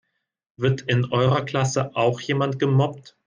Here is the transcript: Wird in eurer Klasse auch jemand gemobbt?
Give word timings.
Wird 0.57 0.81
in 0.81 1.05
eurer 1.11 1.45
Klasse 1.45 1.95
auch 1.95 2.19
jemand 2.21 2.57
gemobbt? 2.57 3.15